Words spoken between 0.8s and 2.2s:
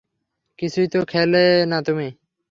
তো খেলে না তুমি।